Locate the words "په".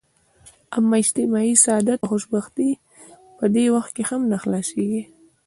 3.37-3.45